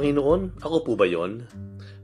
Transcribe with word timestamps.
Panginoon, 0.00 0.56
ako 0.64 0.80
po 0.80 0.92
ba 0.96 1.04
yon? 1.04 1.44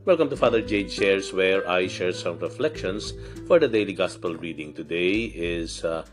Welcome 0.04 0.28
to 0.28 0.36
Father 0.36 0.60
Jade 0.60 0.92
Shares 0.92 1.32
where 1.32 1.64
I 1.64 1.88
share 1.88 2.12
some 2.12 2.36
reflections 2.44 3.16
for 3.48 3.56
the 3.56 3.72
daily 3.72 3.96
gospel 3.96 4.36
reading. 4.36 4.76
Today 4.76 5.32
is 5.32 5.80
uh, 5.80 6.04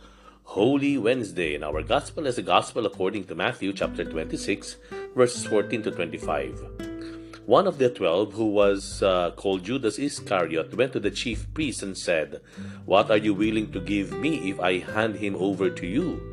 Holy 0.48 0.96
Wednesday 0.96 1.60
and 1.60 1.64
our 1.68 1.84
gospel 1.84 2.24
is 2.24 2.40
the 2.40 2.48
gospel 2.48 2.88
according 2.88 3.28
to 3.28 3.36
Matthew 3.36 3.76
chapter 3.76 4.08
26 4.08 4.80
verses 5.12 5.44
14 5.44 5.84
to 5.84 5.92
25. 5.92 7.52
One 7.52 7.68
of 7.68 7.76
the 7.84 7.92
twelve, 7.92 8.32
who 8.32 8.48
was 8.48 9.04
uh, 9.04 9.36
called 9.36 9.68
Judas 9.68 10.00
Iscariot, 10.00 10.72
went 10.80 10.96
to 10.96 11.04
the 11.04 11.12
chief 11.12 11.52
priests 11.52 11.84
and 11.84 12.00
said, 12.00 12.40
What 12.88 13.12
are 13.12 13.20
you 13.20 13.36
willing 13.36 13.76
to 13.76 13.84
give 13.84 14.16
me 14.16 14.40
if 14.48 14.56
I 14.64 14.80
hand 14.80 15.20
him 15.20 15.36
over 15.36 15.68
to 15.68 15.84
you? 15.84 16.24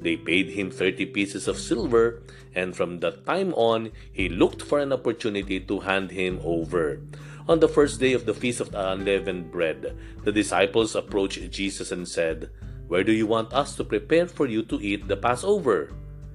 They 0.00 0.16
paid 0.16 0.50
him 0.50 0.70
30 0.70 1.06
pieces 1.06 1.46
of 1.46 1.58
silver, 1.58 2.22
and 2.54 2.74
from 2.74 3.00
that 3.00 3.26
time 3.26 3.52
on, 3.54 3.92
he 4.12 4.28
looked 4.28 4.62
for 4.62 4.80
an 4.80 4.92
opportunity 4.92 5.60
to 5.60 5.80
hand 5.80 6.10
him 6.10 6.40
over. 6.42 7.00
On 7.48 7.60
the 7.60 7.68
first 7.68 8.00
day 8.00 8.12
of 8.12 8.26
the 8.26 8.34
feast 8.34 8.60
of 8.60 8.74
unleavened 8.74 9.50
bread, 9.52 9.96
the 10.24 10.32
disciples 10.32 10.94
approached 10.94 11.50
Jesus 11.50 11.90
and 11.92 12.08
said, 12.08 12.50
Where 12.88 13.04
do 13.04 13.12
you 13.12 13.26
want 13.26 13.52
us 13.52 13.76
to 13.76 13.84
prepare 13.84 14.26
for 14.26 14.46
you 14.46 14.62
to 14.64 14.80
eat 14.80 15.08
the 15.08 15.16
Passover? 15.16 15.92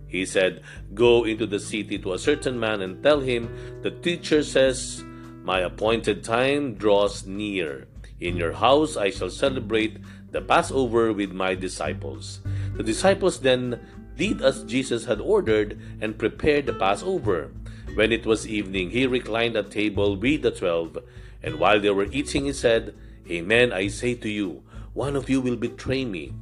He 0.07 0.25
said, 0.25 0.61
Go 0.93 1.23
into 1.23 1.47
the 1.47 1.59
city 1.59 1.97
to 1.99 2.13
a 2.13 2.19
certain 2.19 2.59
man 2.59 2.81
and 2.81 3.01
tell 3.01 3.19
him, 3.19 3.49
The 3.81 3.91
teacher 3.91 4.43
says, 4.43 5.03
My 5.43 5.61
appointed 5.61 6.23
time 6.23 6.75
draws 6.75 7.25
near. 7.25 7.87
In 8.19 8.37
your 8.37 8.53
house 8.53 8.95
I 8.95 9.09
shall 9.09 9.29
celebrate 9.29 9.99
the 10.31 10.41
Passover 10.41 11.11
with 11.11 11.31
my 11.31 11.55
disciples. 11.55 12.39
The 12.77 12.83
disciples 12.83 13.39
then 13.39 13.79
did 14.17 14.41
as 14.41 14.63
Jesus 14.63 15.05
had 15.05 15.19
ordered 15.21 15.79
and 16.01 16.17
prepared 16.17 16.65
the 16.65 16.73
Passover. 16.73 17.51
When 17.95 18.11
it 18.11 18.25
was 18.25 18.47
evening, 18.47 18.91
he 18.91 19.07
reclined 19.07 19.55
at 19.55 19.71
table 19.71 20.15
with 20.15 20.41
the 20.41 20.51
twelve, 20.51 20.97
and 21.41 21.59
while 21.59 21.79
they 21.79 21.89
were 21.89 22.11
eating, 22.11 22.45
he 22.45 22.53
said, 22.53 22.93
Amen, 23.29 23.71
I 23.71 23.87
say 23.87 24.15
to 24.15 24.29
you, 24.29 24.63
one 24.93 25.15
of 25.15 25.29
you 25.29 25.39
will 25.41 25.55
betray 25.55 26.03
me. 26.03 26.33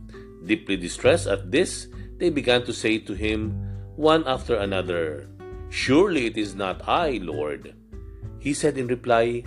Deeply 0.46 0.78
distressed 0.78 1.28
at 1.28 1.52
this, 1.52 1.88
they 2.18 2.30
began 2.30 2.64
to 2.66 2.74
say 2.74 2.98
to 3.00 3.14
him, 3.14 3.54
one 3.96 4.24
after 4.26 4.56
another, 4.56 5.30
Surely 5.70 6.26
it 6.26 6.38
is 6.38 6.56
not 6.56 6.88
I, 6.88 7.20
Lord. 7.22 7.74
He 8.40 8.54
said 8.54 8.78
in 8.78 8.88
reply, 8.88 9.44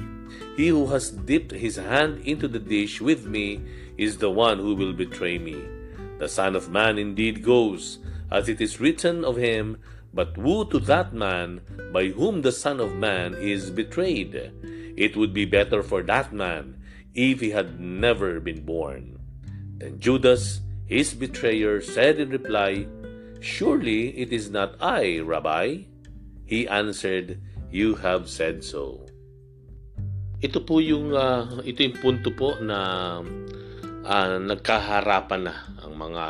He 0.57 0.69
who 0.69 0.87
has 0.89 1.11
dipped 1.11 1.53
his 1.53 1.77
hand 1.77 2.23
into 2.25 2.49
the 2.49 2.59
dish 2.59 3.01
with 3.01 3.27
me 3.27 3.61
is 3.99 4.19
the 4.19 4.31
one 4.31 4.59
who 4.59 4.75
will 4.75 4.93
betray 4.93 5.39
me. 5.39 5.76
The 6.19 6.29
Son 6.29 6.57
of 6.57 6.71
Man 6.71 6.99
indeed 6.99 7.43
goes, 7.43 7.99
as 8.31 8.49
it 8.49 8.61
is 8.61 8.81
written 8.81 9.25
of 9.25 9.37
him, 9.37 9.79
but 10.13 10.37
woe 10.39 10.65
to 10.65 10.81
that 10.89 11.13
man 11.13 11.61
by 11.93 12.09
whom 12.09 12.41
the 12.41 12.53
Son 12.53 12.81
of 12.81 12.97
Man 12.97 13.35
is 13.35 13.71
betrayed. 13.71 14.53
It 14.97 15.17
would 15.17 15.35
be 15.35 15.45
better 15.45 15.83
for 15.83 16.03
that 16.09 16.33
man 16.33 16.81
if 17.15 17.41
he 17.41 17.51
had 17.51 17.81
never 17.81 18.41
been 18.41 18.65
born. 18.65 19.21
Then 19.77 20.01
Judas, 20.01 20.61
his 20.87 21.13
betrayer, 21.13 21.81
said 21.81 22.19
in 22.19 22.31
reply, 22.31 22.89
Surely 23.41 24.17
it 24.17 24.33
is 24.33 24.51
not 24.51 24.81
I, 24.81 25.21
Rabbi. 25.21 25.85
He 26.47 26.67
answered, 26.67 27.41
You 27.71 27.97
have 28.01 28.29
said 28.29 28.65
so. 28.65 29.05
Ito 30.41 30.61
po 30.65 30.81
yung 30.81 31.13
uh, 31.13 31.61
ito 31.65 31.85
yung 31.85 31.97
punto 32.01 32.33
po 32.33 32.57
na 32.61 33.21
uh, 34.07 34.39
nagkaharapan 34.39 35.43
na 35.51 35.55
ang 35.83 35.95
mga 35.99 36.25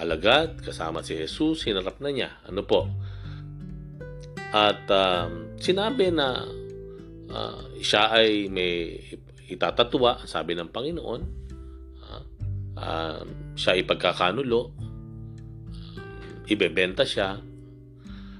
alagad 0.00 0.50
kasama 0.64 1.04
si 1.04 1.20
Jesus, 1.20 1.68
hinarap 1.68 2.00
na 2.00 2.10
niya. 2.10 2.30
Ano 2.48 2.64
po? 2.64 2.88
At 4.48 4.88
um, 4.88 5.60
sinabi 5.60 6.08
na 6.08 6.48
uh, 7.28 7.62
siya 7.76 8.16
ay 8.16 8.48
may 8.48 8.96
itatatwa, 9.48 10.24
sabi 10.24 10.56
ng 10.56 10.72
Panginoon. 10.72 11.22
Uh, 12.00 12.22
uh, 12.80 13.22
siya 13.52 13.76
ay 13.76 13.84
pagkakanulo. 13.84 14.72
Um, 14.72 14.88
ibebenta 16.48 17.04
siya. 17.04 17.36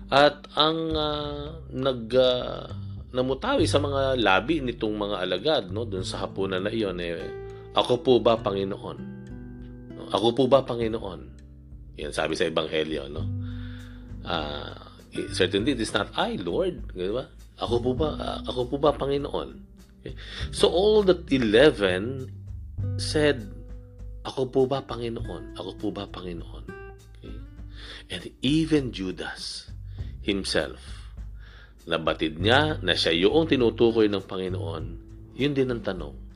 At 0.08 0.48
ang 0.56 0.78
uh, 0.96 1.68
nag 1.68 2.02
uh, 2.16 2.64
namutawi 3.12 3.68
sa 3.68 3.80
mga 3.80 4.16
labi 4.20 4.64
nitong 4.64 4.96
mga 4.96 5.16
alagad 5.24 5.64
no 5.72 5.88
doon 5.88 6.04
sa 6.04 6.24
hapunan 6.24 6.60
na 6.60 6.68
iyon 6.68 7.00
eh 7.00 7.47
ako 7.78 8.02
po 8.02 8.12
ba 8.18 8.34
Panginoon? 8.34 8.98
Ako 10.10 10.34
po 10.34 10.50
ba 10.50 10.66
Panginoon? 10.66 11.20
Yan 11.98 12.10
sabi 12.14 12.34
sa 12.34 12.50
ebanghelyo 12.50 13.06
no. 13.06 13.24
Uh, 14.26 14.74
certainly 15.30 15.72
it 15.72 15.80
is 15.80 15.94
not 15.94 16.10
I, 16.18 16.36
Lord, 16.38 16.90
di 16.92 17.10
ba? 17.10 17.30
Ako 17.58 17.80
po 17.82 17.90
ba 17.94 18.08
uh, 18.18 18.38
ako 18.46 18.74
po 18.74 18.76
ba 18.82 18.90
Panginoon? 18.94 19.48
Okay. 20.02 20.14
So 20.50 20.70
all 20.70 21.02
the 21.06 21.18
11 21.30 22.98
said, 22.98 23.46
ako 24.22 24.42
po 24.50 24.60
ba 24.66 24.82
Panginoon? 24.82 25.58
Ako 25.58 25.70
po 25.78 25.88
ba 25.90 26.06
Panginoon? 26.06 26.64
Okay. 27.18 27.36
And 28.10 28.22
even 28.42 28.90
Judas 28.94 29.70
himself 30.22 30.98
nabatid 31.88 32.36
niya 32.36 32.76
na 32.84 32.92
siya 32.92 33.16
yung 33.16 33.48
tinutukoy 33.48 34.12
ng 34.12 34.28
Panginoon, 34.28 34.84
yun 35.40 35.52
din 35.56 35.72
ang 35.72 35.80
tanong. 35.80 36.27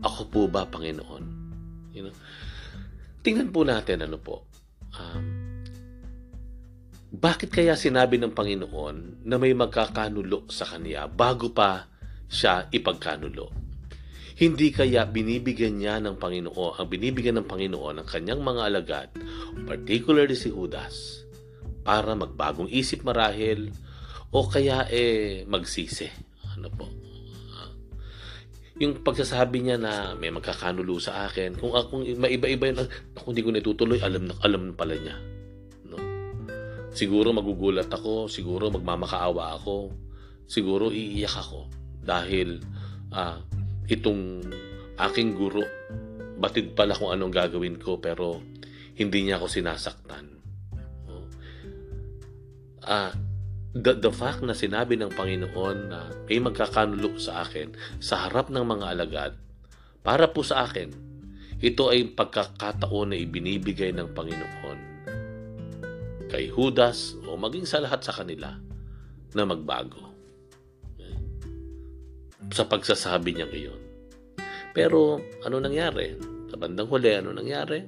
Ako 0.00 0.32
po 0.32 0.40
ba, 0.48 0.64
Panginoon? 0.64 1.24
You 1.92 2.08
know? 2.08 2.16
Tingnan 3.20 3.52
po 3.52 3.62
natin 3.62 4.08
ano 4.08 4.16
po. 4.16 4.48
Um, 4.96 5.52
bakit 7.12 7.52
kaya 7.52 7.76
sinabi 7.76 8.16
ng 8.16 8.32
Panginoon 8.32 9.28
na 9.28 9.36
may 9.36 9.52
magkakanulo 9.52 10.48
sa 10.48 10.64
Kanya 10.64 11.04
bago 11.12 11.52
pa 11.52 11.84
siya 12.24 12.72
ipagkanulo? 12.72 13.52
Hindi 14.32 14.72
kaya 14.72 15.04
binibigyan 15.04 15.76
niya 15.76 16.00
ng 16.00 16.16
Panginoon, 16.16 16.80
ang 16.80 16.88
binibigyan 16.88 17.36
ng 17.38 17.46
Panginoon 17.46 18.00
ng 18.00 18.08
kanyang 18.08 18.40
mga 18.40 18.62
alagad, 18.64 19.08
particularly 19.68 20.32
si 20.32 20.48
Judas, 20.48 21.20
para 21.84 22.16
magbagong 22.16 22.72
isip 22.72 23.04
marahil, 23.04 23.68
o 24.32 24.48
kaya 24.48 24.88
eh 24.88 25.44
magsisi. 25.44 26.08
Ano 26.56 26.72
po? 26.72 27.01
Yung 28.82 28.98
pagsasabi 29.06 29.62
niya 29.62 29.78
na 29.78 30.18
may 30.18 30.34
magkakanulo 30.34 30.98
sa 30.98 31.30
akin, 31.30 31.54
kung 31.54 31.70
akong 31.70 32.02
maiba-iba 32.18 32.74
yun, 32.74 32.82
kung 33.14 33.30
hindi 33.30 33.46
ko 33.46 33.54
natutuloy, 33.54 34.02
alam 34.02 34.26
na 34.26 34.34
alam 34.42 34.74
pala 34.74 34.98
niya. 34.98 35.16
No? 35.86 36.02
Siguro 36.90 37.30
magugulat 37.30 37.86
ako, 37.86 38.26
siguro 38.26 38.74
magmamakaawa 38.74 39.54
ako, 39.62 39.94
siguro 40.50 40.90
iiyak 40.90 41.30
ako 41.30 41.70
dahil 42.02 42.58
uh, 43.14 43.38
itong 43.86 44.42
aking 44.98 45.38
guro 45.38 45.62
batid 46.42 46.74
pala 46.74 46.98
kung 46.98 47.14
anong 47.14 47.30
gagawin 47.30 47.78
ko 47.78 48.02
pero 48.02 48.42
hindi 48.98 49.22
niya 49.22 49.38
ako 49.38 49.46
sinasaktan. 49.46 50.26
No? 51.06 51.22
Ah, 52.82 53.14
the, 53.72 53.96
the 53.96 54.12
fact 54.12 54.44
na 54.44 54.52
sinabi 54.52 55.00
ng 55.00 55.12
Panginoon 55.16 55.78
na 55.88 56.12
may 56.28 56.38
magkakanulo 56.40 57.16
sa 57.16 57.44
akin 57.44 57.72
sa 57.98 58.28
harap 58.28 58.52
ng 58.52 58.64
mga 58.64 58.86
alagad, 58.92 59.32
para 60.04 60.28
po 60.28 60.44
sa 60.44 60.68
akin, 60.68 60.92
ito 61.62 61.88
ay 61.88 62.12
pagkakataon 62.12 63.14
na 63.14 63.16
ibinibigay 63.16 63.94
ng 63.94 64.12
Panginoon 64.12 64.78
kay 66.32 66.48
Judas 66.48 67.12
o 67.28 67.36
maging 67.36 67.68
sa 67.68 67.84
lahat 67.84 68.00
sa 68.00 68.16
kanila 68.16 68.56
na 69.36 69.44
magbago. 69.44 70.10
Sa 72.52 72.64
pagsasabi 72.64 73.36
niya 73.36 73.48
ngayon. 73.48 73.80
Pero 74.72 75.20
ano 75.44 75.56
nangyari? 75.60 76.16
Sa 76.48 76.56
bandang 76.56 76.88
huli, 76.88 77.12
ano 77.12 77.36
nangyari? 77.36 77.84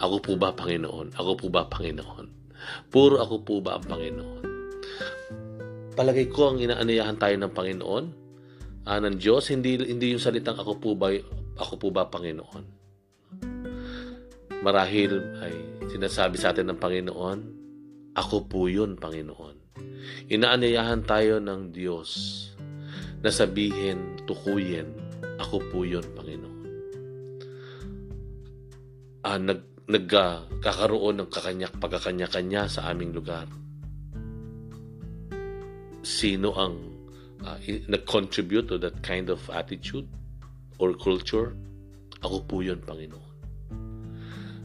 Ako 0.00 0.20
po 0.20 0.32
ba 0.36 0.52
Panginoon? 0.52 1.16
Ako 1.16 1.30
po 1.36 1.46
ba 1.48 1.68
Panginoon? 1.68 2.26
Puro 2.92 3.18
ako 3.18 3.36
po 3.42 3.54
ba 3.64 3.80
ang 3.80 3.84
Panginoon? 3.88 4.41
Palagay 5.92 6.28
ko 6.32 6.52
ang 6.52 6.58
inaanayahan 6.60 7.20
tayo 7.20 7.36
ng 7.36 7.52
Panginoon, 7.52 8.04
uh, 8.88 8.98
ng 8.98 9.14
Diyos, 9.20 9.52
hindi, 9.52 9.76
hindi 9.76 10.16
yung 10.16 10.22
salitang 10.22 10.56
ako 10.56 10.72
po 10.80 10.90
ba, 10.96 11.12
ako 11.60 11.74
po 11.76 11.88
ba 11.92 12.08
Panginoon. 12.08 12.80
Marahil 14.62 15.12
ay 15.42 15.54
sinasabi 15.90 16.38
sa 16.38 16.54
atin 16.54 16.72
ng 16.72 16.78
Panginoon, 16.80 17.38
ako 18.16 18.36
po 18.48 18.60
yun, 18.70 18.96
Panginoon. 18.96 19.56
Inaanayahan 20.32 21.02
tayo 21.04 21.42
ng 21.42 21.72
Diyos 21.74 22.08
na 23.20 23.30
sabihin, 23.30 24.22
tukuyin, 24.24 24.88
ako 25.38 25.60
po 25.68 25.78
yun, 25.84 26.04
Panginoon. 26.14 26.60
Ah, 29.22 29.38
nag, 29.38 29.86
nagkakaroon 29.86 31.22
ng 31.22 31.28
kakanyak 31.30 31.74
pagkakanya-kanya 31.78 32.66
sa 32.66 32.90
aming 32.90 33.14
lugar 33.14 33.46
sino 36.02 36.54
ang 36.58 36.74
uh, 37.46 37.58
nag-contribute 37.88 38.70
to 38.70 38.76
that 38.78 38.98
kind 39.02 39.30
of 39.30 39.42
attitude 39.50 40.06
or 40.82 40.94
culture, 40.98 41.54
ako 42.22 42.42
po 42.46 42.56
yun, 42.62 42.78
Panginoon. 42.82 43.30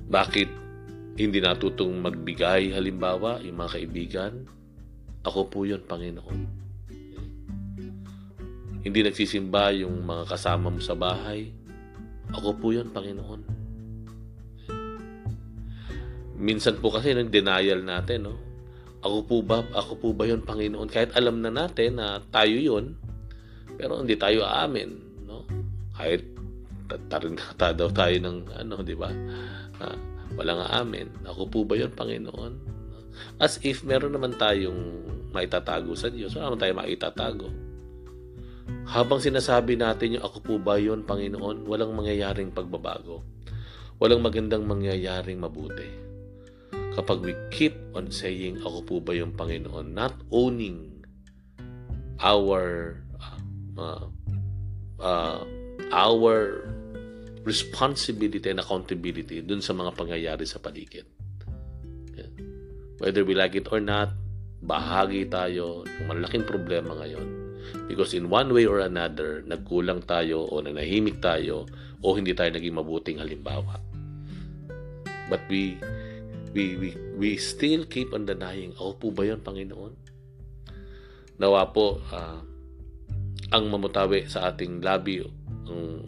Bakit 0.08 0.50
hindi 1.18 1.40
natutong 1.42 1.98
magbigay, 2.02 2.74
halimbawa, 2.74 3.42
yung 3.42 3.58
mga 3.58 3.72
kaibigan? 3.74 4.34
Ako 5.26 5.50
po 5.50 5.66
yun, 5.66 5.82
Panginoon. 5.86 6.42
Hindi 8.86 9.00
nagsisimba 9.04 9.74
yung 9.76 10.06
mga 10.06 10.32
kasama 10.32 10.72
mo 10.72 10.80
sa 10.80 10.96
bahay. 10.96 11.52
Ako 12.32 12.56
po 12.56 12.72
yun, 12.72 12.88
Panginoon. 12.94 13.42
Minsan 16.38 16.78
po 16.78 16.94
kasi 16.94 17.18
nang 17.18 17.34
denial 17.34 17.82
natin, 17.82 18.30
no? 18.30 18.47
Ako 19.06 19.18
po 19.30 19.36
ba, 19.46 19.62
ako 19.78 19.94
po 20.02 20.10
ba 20.10 20.26
yun, 20.26 20.42
Panginoon? 20.42 20.90
Kahit 20.90 21.14
alam 21.14 21.46
na 21.46 21.54
natin 21.54 22.02
na 22.02 22.18
tayo 22.34 22.58
yun, 22.58 22.98
pero 23.78 24.02
hindi 24.02 24.18
tayo 24.18 24.42
aamin, 24.42 24.90
no? 25.30 25.46
Kahit 25.94 26.26
tarinata 27.06 27.76
daw 27.80 27.94
tayo 27.94 28.18
ng 28.18 28.38
ano, 28.58 28.82
di 28.82 28.98
ba? 28.98 29.14
Ah, 29.78 29.98
walang 30.34 30.66
aamin. 30.66 31.14
Ako 31.30 31.46
po 31.46 31.62
ba 31.62 31.78
yun, 31.78 31.94
Panginoon? 31.94 32.54
As 33.38 33.62
if 33.62 33.86
meron 33.86 34.18
naman 34.18 34.34
tayong 34.34 35.06
maitatago 35.30 35.94
sa 35.94 36.10
Diyos. 36.10 36.34
Wala 36.34 36.54
naman 36.54 36.62
tayo 36.62 36.74
maitatago. 36.82 37.48
Habang 38.90 39.22
sinasabi 39.22 39.78
natin 39.78 40.18
yung 40.18 40.26
ako 40.26 40.38
po 40.42 40.54
ba 40.58 40.82
yun, 40.82 41.06
Panginoon, 41.06 41.70
walang 41.70 41.94
mangyayaring 41.94 42.50
pagbabago. 42.50 43.22
Walang 44.02 44.26
magandang 44.26 44.66
mangyayaring 44.66 45.38
mabuti 45.38 46.07
kapag 46.98 47.22
we 47.22 47.34
keep 47.54 47.78
on 47.94 48.10
saying, 48.10 48.58
ako 48.66 48.82
po 48.82 48.96
ba 48.98 49.14
yung 49.14 49.38
Panginoon, 49.38 49.94
not 49.94 50.18
owning 50.34 51.06
our 52.18 52.98
uh, 53.78 54.10
uh, 54.98 55.46
our 55.94 56.66
responsibility 57.46 58.50
and 58.50 58.60
accountability 58.60 59.46
dun 59.46 59.62
sa 59.62 59.78
mga 59.78 59.94
pangyayari 59.94 60.44
sa 60.44 60.58
paligid. 60.58 61.06
Whether 62.98 63.22
we 63.22 63.38
like 63.38 63.54
it 63.54 63.70
or 63.70 63.78
not, 63.78 64.18
bahagi 64.66 65.30
tayo 65.30 65.86
ng 65.86 66.10
malaking 66.10 66.50
problema 66.50 66.98
ngayon. 66.98 67.30
Because 67.86 68.18
in 68.18 68.26
one 68.26 68.50
way 68.50 68.66
or 68.66 68.82
another, 68.82 69.46
nagkulang 69.46 70.02
tayo 70.10 70.50
o 70.50 70.58
nanahimik 70.66 71.22
tayo 71.22 71.70
o 72.02 72.18
hindi 72.18 72.34
tayo 72.34 72.50
naging 72.50 72.74
mabuting 72.74 73.22
halimbawa. 73.22 73.78
But 75.30 75.46
we 75.46 75.78
we, 76.52 76.78
we, 76.78 76.90
we 77.18 77.30
still 77.40 77.88
keep 77.88 78.14
on 78.14 78.28
denying, 78.28 78.76
ako 78.78 78.92
po 79.00 79.08
ba 79.12 79.24
yun, 79.28 79.42
Panginoon? 79.42 79.94
Nawa 81.38 81.70
po, 81.72 82.02
uh, 82.12 82.40
ang 83.54 83.64
mamutawi 83.72 84.28
sa 84.28 84.52
ating 84.52 84.84
labi, 84.84 85.24
ang, 85.68 86.04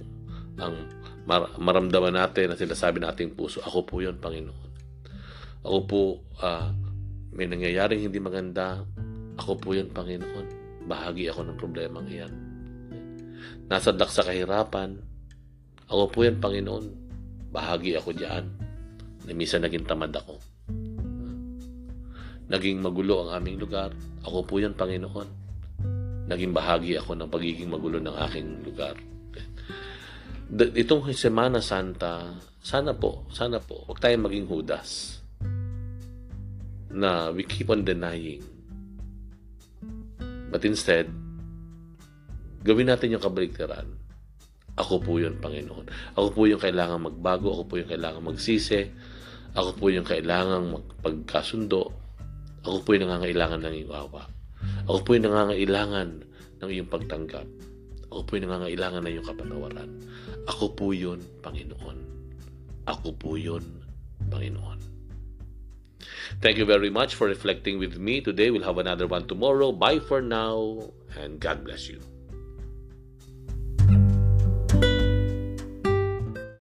ang 0.60 0.76
mar- 1.24 1.56
maramdaman 1.56 2.16
natin 2.18 2.52
na 2.52 2.60
sinasabi 2.60 3.00
ng 3.00 3.10
ating 3.10 3.32
puso, 3.38 3.64
ako 3.64 3.86
po 3.86 3.96
yun, 4.04 4.18
Panginoon. 4.20 4.70
Ako 5.64 5.78
po, 5.86 6.02
uh, 6.44 6.70
may 7.32 7.46
nangyayaring 7.48 8.04
hindi 8.04 8.20
maganda, 8.20 8.84
ako 9.40 9.52
po 9.60 9.70
yun, 9.78 9.88
Panginoon. 9.92 10.46
Bahagi 10.90 11.30
ako 11.30 11.46
ng 11.46 11.58
problemang 11.60 12.10
iyan. 12.10 12.34
Nasa 13.70 13.94
dak 13.94 14.10
sa 14.10 14.26
kahirapan, 14.26 14.98
ako 15.88 16.04
po 16.10 16.18
yan, 16.26 16.42
Panginoon. 16.42 16.86
Bahagi 17.50 17.98
ako 17.98 18.14
diyan 18.14 18.59
na 19.26 19.32
minsan 19.36 19.66
naging 19.66 19.84
tamad 19.84 20.16
ako. 20.16 20.40
Naging 22.50 22.82
magulo 22.82 23.26
ang 23.26 23.42
aming 23.42 23.62
lugar. 23.62 23.94
Ako 24.26 24.48
po 24.48 24.58
yan, 24.58 24.74
Panginoon. 24.74 25.30
Naging 26.30 26.54
bahagi 26.54 26.98
ako 26.98 27.18
ng 27.18 27.30
pagiging 27.30 27.70
magulo 27.70 28.02
ng 28.02 28.16
aking 28.26 28.48
lugar. 28.66 28.96
Itong 30.56 31.06
Semana 31.14 31.62
Santa, 31.62 32.42
sana 32.58 32.98
po, 32.98 33.30
sana 33.30 33.62
po, 33.62 33.86
huwag 33.86 34.02
tayong 34.02 34.26
maging 34.26 34.48
hudas 34.50 35.22
na 36.90 37.30
we 37.30 37.46
keep 37.46 37.70
on 37.70 37.86
denying. 37.86 38.42
But 40.50 40.66
instead, 40.66 41.06
gawin 42.66 42.90
natin 42.90 43.14
yung 43.14 43.22
kabaligtaran 43.22 43.99
ako 44.80 45.04
po 45.04 45.20
yun, 45.20 45.36
Panginoon. 45.44 46.16
Ako 46.16 46.28
po 46.32 46.48
yung 46.48 46.64
kailangan 46.64 47.04
magbago. 47.04 47.52
Ako 47.52 47.64
po 47.68 47.76
yung 47.84 47.92
kailangan 47.92 48.24
magsisi. 48.24 48.88
Ako 49.60 49.76
po 49.76 49.92
yung 49.92 50.08
kailangan 50.08 50.72
magpagkasundo. 50.72 51.92
Ako 52.64 52.88
po 52.88 52.96
yung 52.96 53.12
nangangailangan 53.12 53.60
ng 53.68 53.76
iyong 53.84 53.94
awa. 53.94 54.24
Ako 54.88 55.04
po 55.04 55.20
yung 55.20 55.28
nangangailangan 55.28 56.08
ng 56.64 56.70
iyong 56.72 56.88
pagtanggap. 56.88 57.48
Ako 58.08 58.24
po 58.24 58.32
yung 58.40 58.48
nangangailangan 58.48 59.04
ng 59.04 59.12
iyong 59.20 59.28
kapatawaran. 59.28 59.90
Ako 60.48 60.66
po 60.74 60.96
yun, 60.96 61.20
Panginoon. 61.44 61.98
Ako 62.88 63.14
po 63.20 63.36
yun, 63.36 63.64
Panginoon. 64.32 64.80
Thank 66.40 66.56
you 66.56 66.66
very 66.66 66.90
much 66.90 67.20
for 67.20 67.28
reflecting 67.28 67.84
with 67.84 68.00
me 68.00 68.24
today. 68.24 68.48
We'll 68.48 68.64
have 68.64 68.80
another 68.80 69.12
one 69.12 69.28
tomorrow. 69.28 69.76
Bye 69.76 70.00
for 70.00 70.24
now, 70.24 70.88
and 71.20 71.36
God 71.36 71.68
bless 71.68 71.92
you. 71.92 72.00